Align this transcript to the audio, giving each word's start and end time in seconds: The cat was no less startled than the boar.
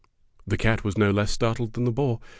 The 0.47 0.57
cat 0.57 0.83
was 0.83 0.97
no 0.97 1.11
less 1.11 1.29
startled 1.29 1.73
than 1.73 1.83
the 1.83 1.91
boar. 1.91 2.21